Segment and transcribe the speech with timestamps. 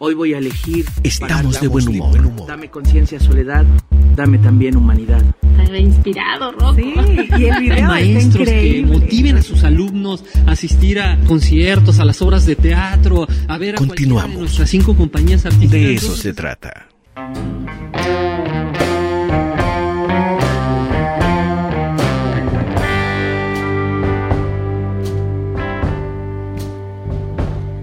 [0.00, 0.86] Hoy voy a elegir.
[1.02, 2.46] Estamos de buen humor.
[2.46, 3.64] Dame conciencia, soledad.
[4.16, 5.22] Dame también humanidad.
[5.60, 6.74] Está inspirado, Rocco.
[6.76, 6.94] Sí,
[7.38, 12.20] y el video Maestros que motiven a sus alumnos a asistir a conciertos, a las
[12.22, 14.34] obras de teatro, a ver a Continuamos.
[14.34, 15.72] de nuestras cinco compañías artísticas.
[15.72, 16.88] De eso se trata.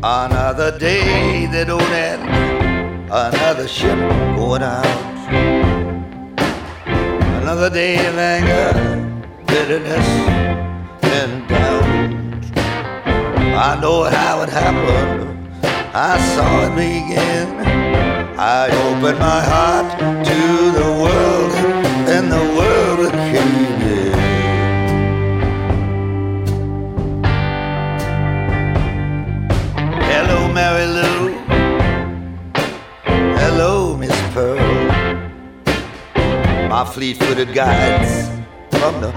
[0.03, 2.23] Another day that don't end,
[3.11, 3.99] another ship
[4.35, 4.85] going out.
[7.43, 8.73] Another day of anger,
[9.45, 10.07] bitterness,
[11.03, 11.83] and doubt.
[13.55, 15.47] I know how it happened,
[15.93, 17.59] I saw it begin.
[18.39, 20.60] I opened my heart to
[30.53, 31.29] Mary Lou.
[33.39, 34.59] Hello, Miss Pearl.
[36.67, 38.29] My fleet footed guides
[38.69, 39.11] from the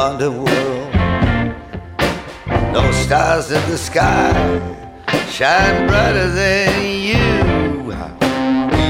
[0.00, 0.94] underworld.
[2.72, 4.32] No stars in the sky
[5.28, 7.92] shine brighter than you.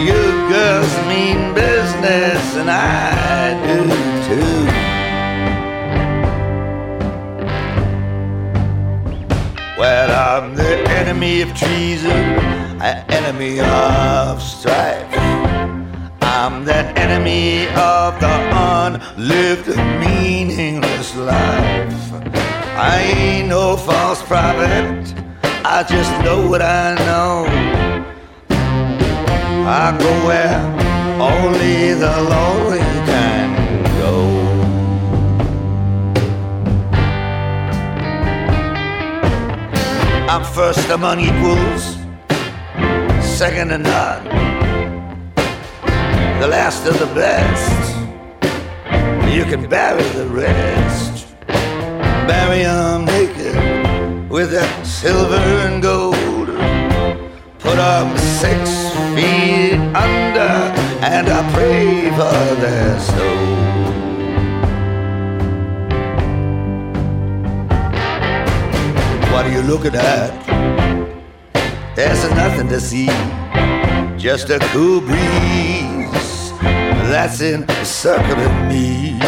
[0.06, 3.41] You girls mean business, and I
[10.34, 12.11] I'm the enemy of treason,
[12.80, 15.06] an enemy of strife.
[16.22, 18.33] I'm that enemy of the
[18.72, 19.69] unlived,
[20.00, 22.12] meaningless life.
[22.80, 25.14] I ain't no false prophet,
[25.66, 27.44] I just know what I know.
[29.69, 30.56] I go where
[31.20, 32.80] only the lonely
[40.33, 41.98] I'm first among equals,
[43.20, 44.25] second to none,
[46.41, 47.97] the last of the best.
[49.30, 51.27] You can bury the rest,
[52.27, 56.48] bury 'em naked with that silver and gold.
[57.58, 58.61] Put 'em six
[59.14, 60.55] feet under,
[61.12, 63.52] and I pray for their soul.
[69.42, 70.30] What are you looking at?
[70.47, 71.97] That?
[71.97, 73.07] There's nothing to see,
[74.17, 76.53] just a cool breeze
[77.11, 79.19] that's encircling me.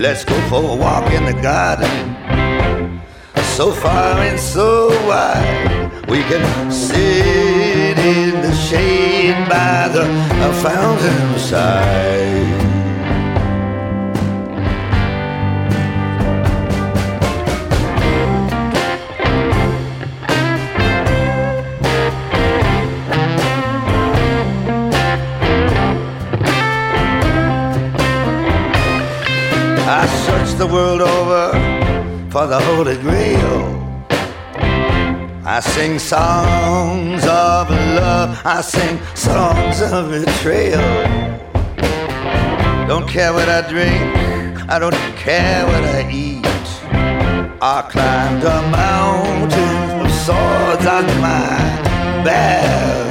[0.00, 1.90] Let's go for a walk in the garden,
[3.56, 5.90] so far and so wide.
[6.08, 10.04] We can sit in the shade by the
[10.62, 12.43] fountain side.
[30.58, 31.50] The world over
[32.30, 33.80] for the Holy Grail.
[35.44, 40.80] I sing songs of love, I sing songs of betrayal.
[42.86, 46.46] Don't care what I drink, I don't care what I eat.
[47.60, 51.58] I climbed a mountain of swords on my
[52.24, 53.06] bare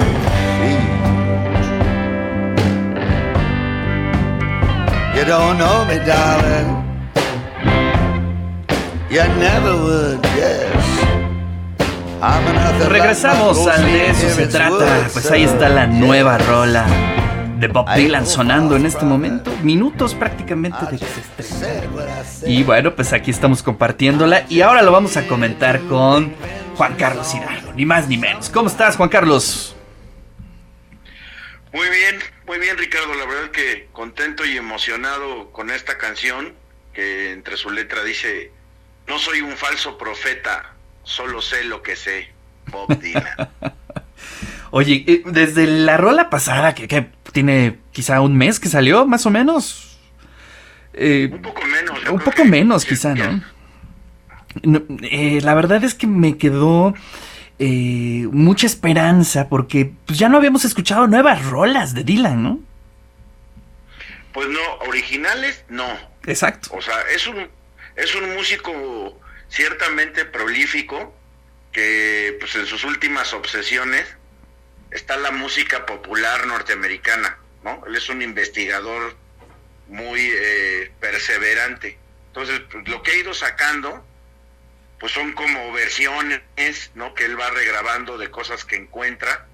[0.59, 0.89] feet.
[5.17, 6.72] You don't know me, darling.
[12.89, 15.09] Regresamos al de eso se trata.
[15.13, 16.87] Pues ahí está la nueva rola
[17.59, 19.51] de Bob Dylan sonando en este momento.
[19.61, 21.05] Minutos prácticamente de que
[21.43, 22.49] se.
[22.49, 24.45] Y bueno, pues aquí estamos compartiéndola.
[24.49, 26.33] Y ahora lo vamos a comentar con
[26.75, 27.73] Juan Carlos Hidalgo.
[27.73, 28.49] Ni más ni menos.
[28.49, 29.75] ¿Cómo estás, Juan Carlos?
[31.71, 36.53] Muy bien, muy bien Ricardo, la verdad que contento y emocionado con esta canción
[36.93, 38.51] que entre su letra dice,
[39.07, 42.29] no soy un falso profeta, solo sé lo que sé,
[42.67, 43.49] Bob Dylan.
[44.71, 49.25] Oye, eh, desde la rola pasada, que, que tiene quizá un mes que salió, más
[49.25, 49.97] o menos.
[50.93, 52.09] Eh, un poco menos.
[52.09, 53.43] Un poco menos, quizá, ¿no?
[54.61, 56.93] no eh, la verdad es que me quedó
[57.59, 62.59] eh, mucha esperanza porque pues, ya no habíamos escuchado nuevas rolas de Dylan, ¿no?
[64.33, 65.85] Pues no, originales no.
[66.25, 66.69] Exacto.
[66.73, 67.47] O sea, es un,
[67.95, 69.19] es un músico
[69.49, 71.15] ciertamente prolífico
[71.71, 74.05] que pues en sus últimas obsesiones
[74.91, 77.83] está la música popular norteamericana, ¿no?
[77.87, 79.15] Él es un investigador
[79.87, 81.97] muy eh, perseverante.
[82.27, 84.05] Entonces, pues, lo que ha ido sacando,
[84.99, 86.41] pues son como versiones,
[86.93, 87.13] ¿no?
[87.13, 89.47] Que él va regrabando de cosas que encuentra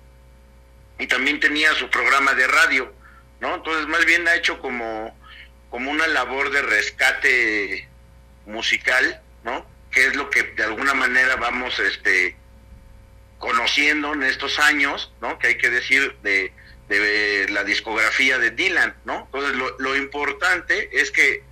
[0.98, 2.94] y también tenía su programa de radio,
[3.40, 3.56] ¿no?
[3.56, 5.18] Entonces más bien ha hecho como,
[5.70, 7.88] como una labor de rescate
[8.46, 9.66] musical, ¿no?
[9.92, 12.36] Que es lo que de alguna manera vamos este
[13.38, 15.40] conociendo en estos años, ¿no?
[15.40, 16.52] Que hay que decir de,
[16.90, 19.24] de la discografía de Dylan, ¿no?
[19.26, 21.44] Entonces lo, lo importante es que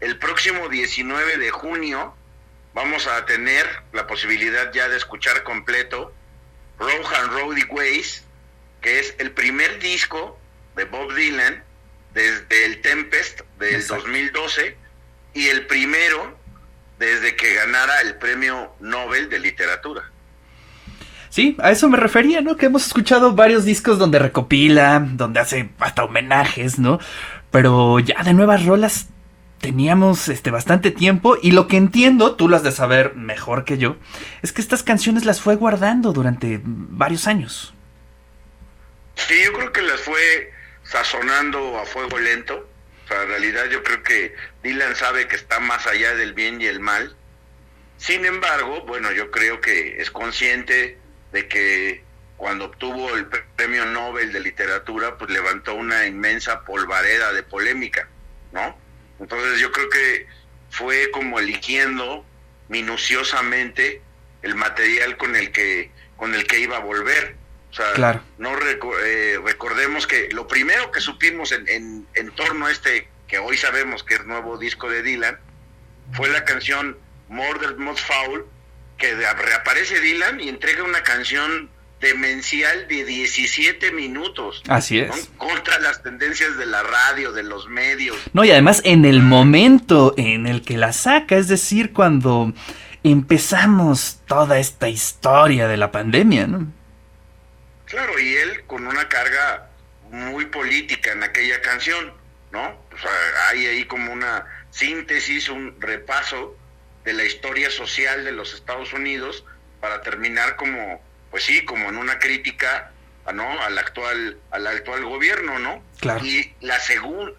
[0.00, 2.14] el próximo 19 de junio
[2.74, 6.12] vamos a tener la posibilidad ya de escuchar completo
[6.78, 8.24] Road and Roadie Ways,
[8.80, 10.38] que es el primer disco
[10.74, 11.64] de Bob Dylan
[12.12, 14.76] desde el Tempest del 2012
[15.36, 16.34] y el primero
[16.98, 20.10] desde que ganara el premio Nobel de Literatura.
[21.28, 22.56] Sí, a eso me refería, ¿no?
[22.56, 26.98] Que hemos escuchado varios discos donde recopila, donde hace hasta homenajes, ¿no?
[27.50, 29.08] Pero ya de nuevas rolas
[29.60, 33.76] teníamos este bastante tiempo y lo que entiendo, tú lo has de saber mejor que
[33.76, 33.96] yo,
[34.40, 37.74] es que estas canciones las fue guardando durante varios años.
[39.16, 40.52] Sí, yo creo que las fue
[40.82, 42.66] sazonando a fuego lento.
[43.06, 46.60] O sea, en realidad yo creo que Dylan sabe que está más allá del bien
[46.60, 47.14] y el mal.
[47.98, 50.98] Sin embargo, bueno, yo creo que es consciente
[51.30, 52.02] de que
[52.36, 58.08] cuando obtuvo el premio Nobel de literatura, pues levantó una inmensa polvareda de polémica,
[58.52, 58.76] ¿no?
[59.20, 60.26] Entonces yo creo que
[60.70, 62.26] fue como eligiendo
[62.68, 64.02] minuciosamente
[64.42, 67.36] el material con el que con el que iba a volver.
[67.78, 68.50] O sea, no
[69.04, 74.02] eh, recordemos que lo primero que supimos en, en, torno a este que hoy sabemos
[74.02, 75.38] que es nuevo disco de Dylan
[76.12, 76.96] fue la canción
[77.28, 78.46] Murder Most Foul
[78.96, 81.68] que reaparece Dylan y entrega una canción
[82.00, 84.62] demencial de 17 minutos.
[84.68, 85.30] Así es.
[85.36, 88.16] Contra las tendencias de la radio, de los medios.
[88.32, 92.54] No, y además en el momento en el que la saca, es decir, cuando
[93.02, 96.75] empezamos toda esta historia de la pandemia, ¿no?
[97.86, 99.70] Claro, y él con una carga
[100.10, 102.12] muy política en aquella canción,
[102.52, 102.80] ¿no?
[102.92, 106.56] O sea, hay ahí como una síntesis, un repaso
[107.04, 109.44] de la historia social de los Estados Unidos
[109.80, 111.00] para terminar como
[111.30, 112.92] pues sí, como en una crítica
[113.32, 113.60] ¿no?
[113.60, 115.82] al actual al actual gobierno, ¿no?
[116.00, 116.24] Claro.
[116.24, 116.78] Y la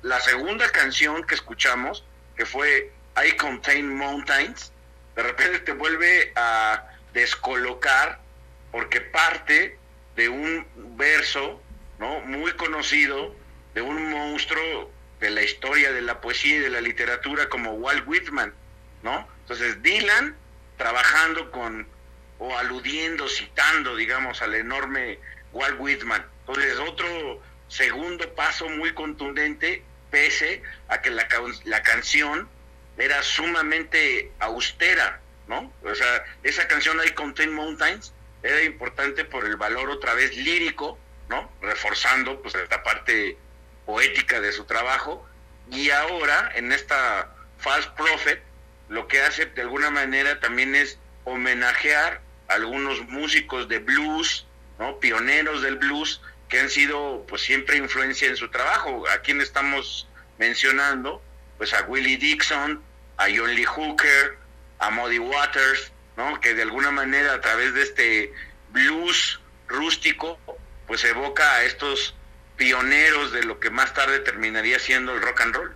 [0.01, 2.03] la segunda canción que escuchamos,
[2.35, 4.71] que fue I Contain Mountains,
[5.15, 8.19] de repente te vuelve a descolocar
[8.71, 9.77] porque parte
[10.17, 10.67] de un
[10.97, 11.61] verso,
[11.99, 12.19] ¿no?
[12.21, 13.33] muy conocido
[13.73, 14.91] de un monstruo
[15.21, 18.53] de la historia de la poesía y de la literatura como Walt Whitman,
[19.03, 19.27] ¿no?
[19.41, 20.35] Entonces Dylan
[20.75, 21.87] trabajando con
[22.39, 25.19] o aludiendo, citando, digamos, al enorme
[25.53, 26.25] Walt Whitman.
[26.41, 31.27] Entonces, otro segundo paso muy contundente, pese a que la,
[31.65, 32.47] la canción
[32.97, 35.73] era sumamente austera, ¿no?
[35.83, 38.13] O sea, esa canción I Contain Mountains
[38.47, 40.97] era importante por el valor otra vez lírico,
[41.29, 41.51] ¿no?
[41.61, 43.37] Reforzando pues esta parte
[43.85, 45.27] poética de su trabajo
[45.69, 48.41] y ahora en esta False Prophet
[48.89, 54.45] lo que hace de alguna manera también es homenajear algunos músicos de blues,
[54.79, 54.99] ¿no?
[54.99, 59.03] pioneros del blues, que han sido pues siempre influencia en su trabajo.
[59.09, 60.07] ¿A quién estamos
[60.37, 61.21] mencionando?
[61.57, 62.81] Pues a Willie Dixon,
[63.17, 64.37] a John Lee Hooker,
[64.79, 66.39] a Muddy Waters, ¿no?
[66.41, 68.33] que de alguna manera a través de este
[68.71, 70.39] blues rústico,
[70.87, 72.15] pues evoca a estos
[72.57, 75.75] pioneros de lo que más tarde terminaría siendo el rock and roll.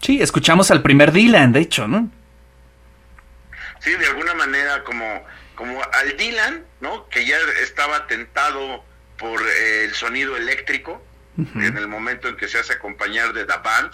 [0.00, 2.10] Sí, escuchamos al primer Dylan, de hecho, ¿no?
[3.80, 5.24] Sí, de alguna manera como
[5.54, 7.08] como al Dylan, ¿no?
[7.08, 8.84] Que ya estaba tentado
[9.18, 11.04] por eh, el sonido eléctrico
[11.36, 13.92] en el momento en que se hace acompañar de The Band,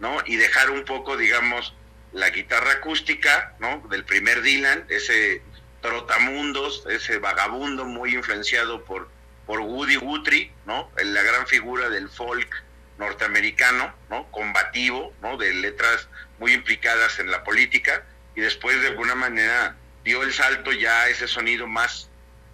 [0.00, 0.16] ¿no?
[0.26, 1.74] Y dejar un poco, digamos,
[2.12, 3.82] la guitarra acústica, ¿no?
[3.90, 5.42] Del primer Dylan, ese
[5.80, 9.08] trotamundos, ese vagabundo muy influenciado por,
[9.46, 10.90] por Woody Guthrie, ¿no?
[11.02, 12.64] La gran figura del folk
[12.98, 14.30] norteamericano, ¿no?
[14.30, 15.36] Combativo, ¿no?
[15.36, 20.72] De letras muy implicadas en la política y después de alguna manera dio el salto
[20.72, 22.08] ya a ese sonido más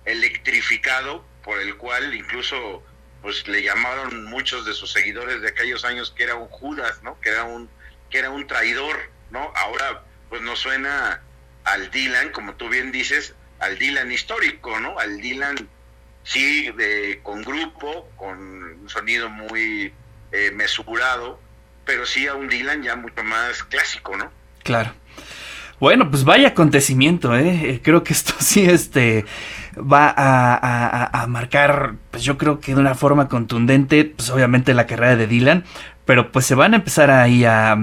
[0.05, 2.83] electrificado, por el cual incluso
[3.23, 7.19] pues le llamaron muchos de sus seguidores de aquellos años que era un Judas, ¿no?
[7.21, 7.71] Que era un
[8.11, 9.53] que era un traidor, ¿no?
[9.57, 11.21] Ahora pues nos suena
[11.65, 14.99] al Dylan, como tú bien dices, al Dylan histórico, ¿no?
[14.99, 15.69] Al Dylan
[16.23, 19.93] sí de con grupo, con un sonido muy
[20.33, 21.41] eh, mesurado,
[21.85, 24.31] pero sí a un Dylan ya mucho más clásico, ¿no?
[24.63, 24.93] Claro.
[25.81, 27.71] Bueno, pues vaya acontecimiento, ¿eh?
[27.71, 27.81] ¿eh?
[27.83, 29.25] Creo que esto sí este,
[29.79, 35.17] va a, marcar, pues yo creo que de una forma contundente, pues obviamente la carrera
[35.17, 35.65] de Dylan,
[36.05, 37.77] pero pues se van a empezar ahí a,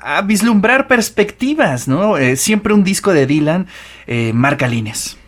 [0.00, 2.16] a vislumbrar perspectivas, ¿no?
[2.16, 3.68] Eh, siempre un disco de Dylan
[4.06, 5.18] eh, marca líneas.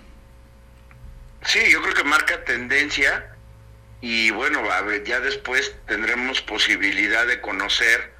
[1.42, 3.34] Sí, yo creo que marca tendencia
[4.00, 4.60] y bueno,
[5.04, 8.12] ya después tendremos posibilidad de conocer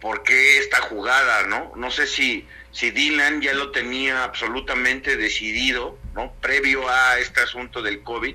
[0.00, 1.72] por qué esta jugada, ¿no?
[1.76, 6.32] No sé si, si Dylan ya lo tenía absolutamente decidido, ¿no?
[6.40, 8.34] Previo a este asunto del COVID,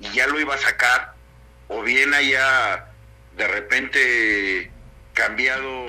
[0.00, 1.14] y ya lo iba a sacar,
[1.68, 2.86] o bien haya
[3.36, 4.70] de repente
[5.14, 5.86] cambiado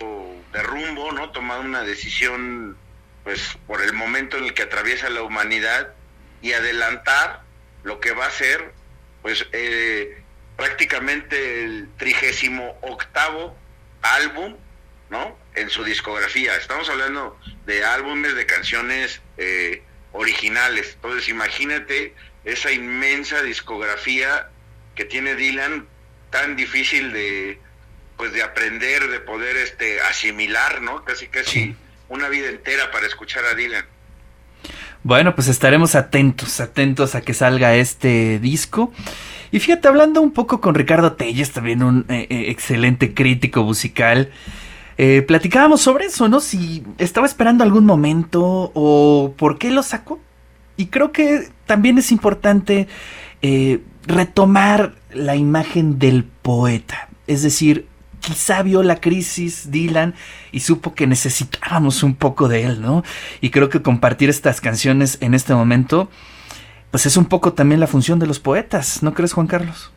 [0.53, 1.31] de rumbo, ¿no?
[1.31, 2.77] Tomado una decisión,
[3.23, 5.93] pues, por el momento en el que atraviesa la humanidad
[6.41, 7.41] y adelantar
[7.83, 8.71] lo que va a ser,
[9.23, 10.21] pues, eh,
[10.55, 13.57] prácticamente el trigésimo octavo
[14.01, 14.55] álbum,
[15.09, 15.37] ¿no?
[15.55, 16.55] En su discografía.
[16.55, 19.83] Estamos hablando de álbumes de canciones eh,
[20.15, 20.93] originales.
[20.95, 24.49] Entonces, imagínate esa inmensa discografía
[24.95, 25.87] que tiene Dylan,
[26.29, 27.59] tan difícil de,
[28.17, 31.03] pues, de aprender, de poder este, asimilar, ¿no?
[31.03, 31.75] Casi, casi
[32.09, 33.85] una vida entera para escuchar a Dylan.
[35.03, 38.91] Bueno, pues estaremos atentos, atentos a que salga este disco.
[39.51, 44.31] Y fíjate, hablando un poco con Ricardo Telles, también un eh, eh, excelente crítico musical,
[44.97, 46.39] eh, platicábamos sobre eso, ¿no?
[46.39, 50.19] Si estaba esperando algún momento o por qué lo sacó.
[50.77, 52.87] Y creo que también es importante
[54.07, 57.09] retomar la imagen del poeta.
[57.27, 57.87] Es decir,
[58.19, 60.15] quizá vio la crisis Dylan
[60.51, 63.03] y supo que necesitábamos un poco de él, ¿no?
[63.41, 66.09] Y creo que compartir estas canciones en este momento
[66.95, 69.91] pues es un poco también la función de los poetas, ¿no crees, Juan Carlos?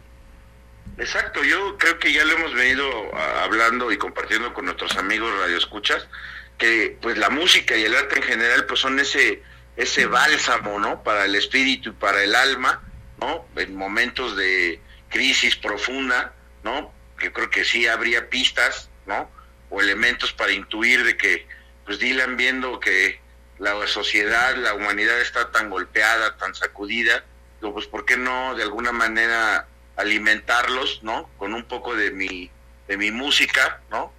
[0.97, 5.33] Exacto, yo creo que ya lo hemos venido ah, hablando y compartiendo con nuestros amigos
[5.39, 6.09] radioescuchas,
[6.57, 9.43] que pues la música y el arte en general pues son ese
[9.79, 11.05] ese bálsamo, ¿no?
[11.05, 12.83] Para el espíritu y para el alma,
[13.21, 13.47] ¿no?
[13.55, 16.93] En momentos de crisis profunda, ¿no?
[17.17, 19.31] Que creo que sí habría pistas, ¿no?
[19.71, 21.47] O elementos para intuir de que
[21.87, 23.21] pues Dylan viendo que
[23.59, 27.25] la sociedad, la humanidad está tan golpeada, tan sacudida,
[27.61, 29.69] pues ¿por qué no de alguna manera
[29.99, 31.29] alimentarlos, ¿no?
[31.37, 32.51] Con un poco de mi,
[32.87, 34.13] de mi música, ¿no?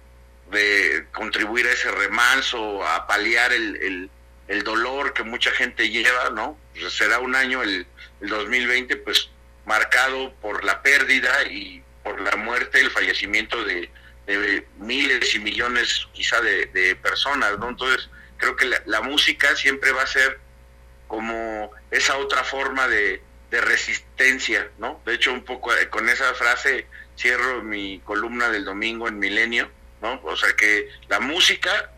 [0.50, 4.10] De contribuir a ese remanso, a paliar el,
[4.46, 6.56] el, dolor que mucha gente lleva, ¿no?
[6.78, 7.86] Pues será un año, el,
[8.20, 9.30] el 2020, pues
[9.64, 13.90] marcado por la pérdida y por la muerte, el fallecimiento de,
[14.26, 17.70] de miles y millones quizá de, de personas, ¿no?
[17.70, 20.40] Entonces, creo que la, música siempre va a ser
[21.06, 23.22] como esa otra forma de,
[23.60, 25.00] resistencia, ¿no?
[25.04, 29.70] De hecho, un poco eh, con esa frase cierro mi columna del domingo en Milenio,
[30.00, 30.20] ¿no?
[30.24, 31.90] O sea, que la música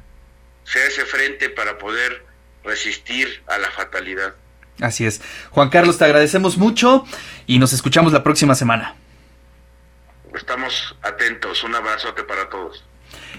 [0.64, 2.24] sea ese frente para poder
[2.64, 4.34] resistir a la fatalidad.
[4.80, 5.20] Así es.
[5.50, 7.04] Juan Carlos, te agradecemos mucho
[7.46, 8.96] y nos escuchamos la próxima semana.
[10.34, 11.62] Estamos atentos.
[11.62, 12.84] Un abrazote para todos.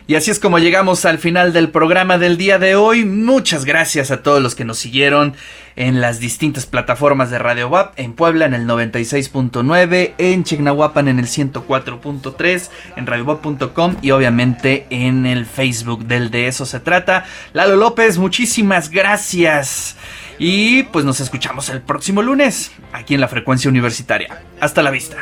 [0.05, 3.05] Y así es como llegamos al final del programa del día de hoy.
[3.05, 5.33] Muchas gracias a todos los que nos siguieron
[5.75, 11.19] en las distintas plataformas de Radio WAP, en Puebla en el 96.9, en Chignahuapan en
[11.19, 17.25] el 104.3, en radiowap.com y obviamente en el Facebook del De Eso Se Trata.
[17.53, 19.95] Lalo López, muchísimas gracias.
[20.37, 24.43] Y pues nos escuchamos el próximo lunes aquí en la frecuencia universitaria.
[24.59, 25.17] Hasta la vista.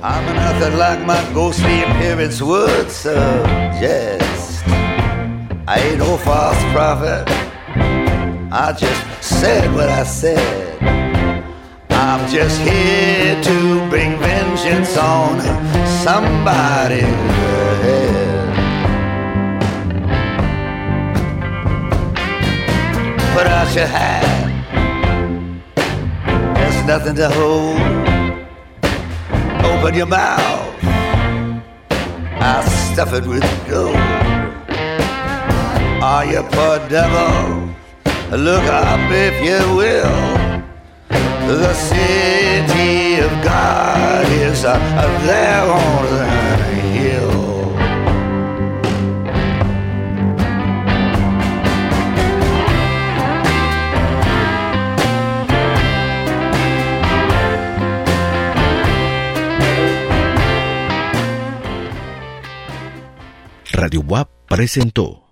[0.00, 4.62] I'm nothing like my ghostly appearance would suggest.
[5.66, 7.24] I ain't no false prophet.
[8.52, 10.80] I just said what I said.
[11.90, 15.40] I'm just here to bring vengeance on
[16.04, 17.02] somebody's
[17.82, 18.54] head.
[23.34, 24.64] Put out your hand.
[26.56, 27.97] There's nothing to hold
[29.68, 30.74] open your mouth.
[32.40, 33.96] I stuff it with gold.
[36.02, 37.74] Are you poor devil?
[38.30, 40.47] Look up if you will.
[64.48, 65.24] Presentó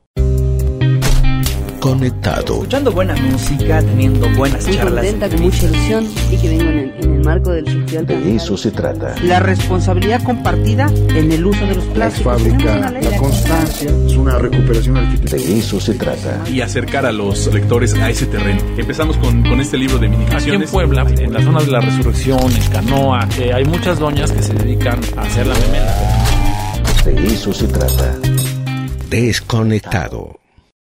[1.80, 2.54] Conectado.
[2.54, 5.04] Escuchando buena música, teniendo buenas Muy charlas.
[5.04, 8.06] contenta, con mucha ilusión y que vengo en el, en el marco del festival.
[8.06, 9.14] De eso se trata.
[9.22, 12.42] La responsabilidad compartida en el uso de los La plásticos.
[12.42, 15.48] fábrica, una ley la constancia, es una recuperación arquitectónica.
[15.48, 16.42] De eso se trata.
[16.50, 18.60] y acercar a los lectores a ese terreno.
[18.76, 21.80] Empezamos con, con este libro de mini Aquí en Puebla, en la zona de la
[21.80, 25.94] Resurrección, en Canoa, eh, hay muchas doñas que se dedican a hacer la memela.
[27.04, 28.18] De eso se trata.
[29.16, 30.45] Desconectado.